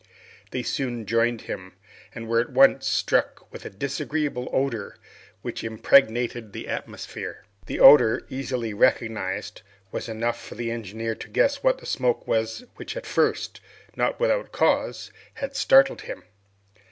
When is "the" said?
6.53-6.67, 7.67-7.79, 10.55-10.71, 11.77-11.85